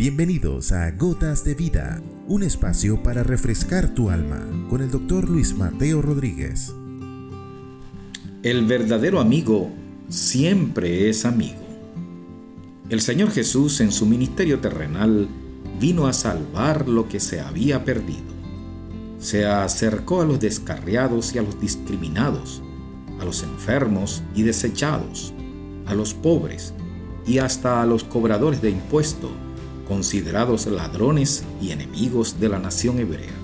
[0.00, 5.54] Bienvenidos a Gotas de Vida, un espacio para refrescar tu alma con el doctor Luis
[5.54, 6.72] Mateo Rodríguez.
[8.42, 9.70] El verdadero amigo
[10.08, 11.60] siempre es amigo.
[12.88, 15.28] El Señor Jesús en su ministerio terrenal
[15.78, 18.32] vino a salvar lo que se había perdido.
[19.18, 22.62] Se acercó a los descarriados y a los discriminados,
[23.20, 25.34] a los enfermos y desechados,
[25.84, 26.72] a los pobres
[27.26, 29.30] y hasta a los cobradores de impuestos
[29.90, 33.34] considerados ladrones y enemigos de la nación hebrea.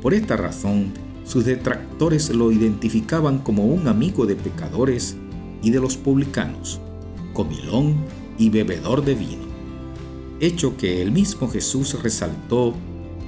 [0.00, 0.94] Por esta razón,
[1.26, 5.18] sus detractores lo identificaban como un amigo de pecadores
[5.62, 6.80] y de los publicanos,
[7.34, 7.94] comilón
[8.38, 9.44] y bebedor de vino,
[10.40, 12.72] hecho que el mismo Jesús resaltó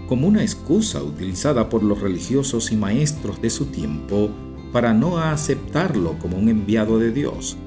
[0.09, 4.30] como una excusa utilizada por los religiosos y maestros de su tiempo
[4.73, 7.59] para no aceptarlo como un enviado de Dios,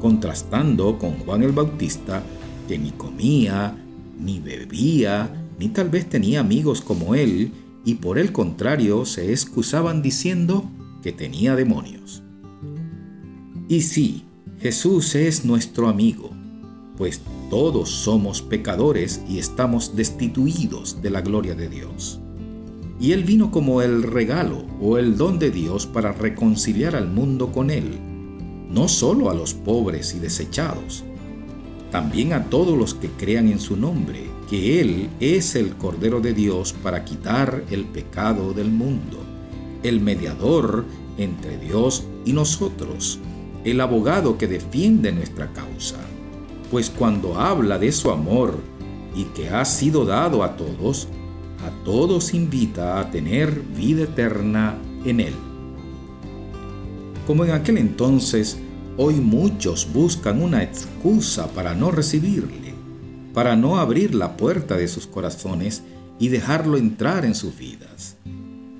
[0.00, 2.22] contrastando con Juan el Bautista,
[2.68, 3.76] que ni comía,
[4.18, 7.52] ni bebía, ni tal vez tenía amigos como él,
[7.84, 10.70] y por el contrario se excusaban diciendo
[11.02, 12.22] que tenía demonios.
[13.68, 14.24] Y sí,
[14.60, 16.30] Jesús es nuestro amigo,
[16.96, 22.20] pues todos somos pecadores y estamos destituidos de la gloria de Dios.
[23.00, 27.52] Y Él vino como el regalo o el don de Dios para reconciliar al mundo
[27.52, 27.98] con Él,
[28.68, 31.04] no solo a los pobres y desechados,
[31.90, 36.34] también a todos los que crean en su nombre, que Él es el Cordero de
[36.34, 39.18] Dios para quitar el pecado del mundo,
[39.82, 40.84] el mediador
[41.16, 43.18] entre Dios y nosotros,
[43.64, 45.96] el abogado que defiende nuestra causa.
[46.70, 48.58] Pues cuando habla de su amor
[49.14, 51.08] y que ha sido dado a todos,
[51.66, 55.34] a todos invita a tener vida eterna en Él.
[57.26, 58.58] Como en aquel entonces,
[59.00, 62.74] Hoy muchos buscan una excusa para no recibirle,
[63.32, 65.84] para no abrir la puerta de sus corazones
[66.18, 68.16] y dejarlo entrar en sus vidas.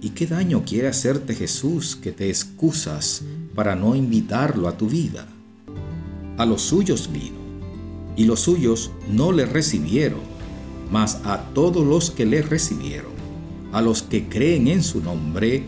[0.00, 3.23] ¿Y qué daño quiere hacerte Jesús que te excusas
[3.55, 5.28] para no invitarlo a tu vida?
[6.36, 7.39] A los suyos vino,
[8.17, 10.23] y los suyos no le recibieron,
[10.90, 13.12] mas a todos los que le recibieron,
[13.70, 15.62] a los que creen en su nombre,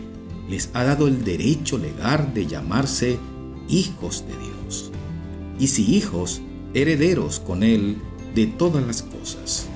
[0.49, 3.17] les ha dado el derecho legal de llamarse
[3.67, 4.91] hijos de Dios,
[5.59, 6.41] y si hijos,
[6.73, 7.97] herederos con Él
[8.35, 9.67] de todas las cosas.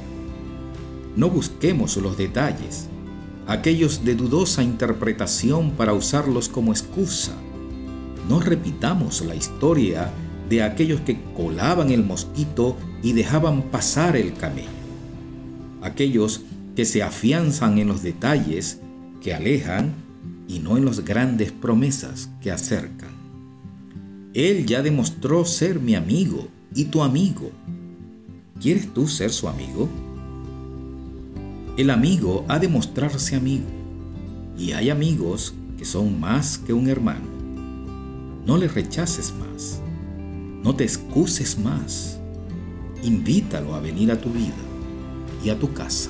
[1.16, 2.88] No busquemos los detalles,
[3.47, 7.34] aquellos de dudosa interpretación para usarlos como excusa.
[8.28, 10.12] No repitamos la historia
[10.50, 14.69] de aquellos que colaban el mosquito y dejaban pasar el camello.
[15.81, 16.41] Aquellos
[16.75, 18.79] que se afianzan en los detalles
[19.22, 19.94] que alejan
[20.47, 23.15] y no en las grandes promesas que acercan.
[24.35, 27.51] Él ya demostró ser mi amigo y tu amigo.
[28.59, 29.88] ¿Quieres tú ser su amigo?
[31.78, 33.63] El amigo ha de mostrarse amigo.
[34.57, 37.29] Y hay amigos que son más que un hermano.
[38.46, 39.79] No le rechaces más.
[40.62, 42.19] No te excuses más.
[43.03, 44.53] Invítalo a venir a tu vida
[45.46, 46.09] y a tu casa.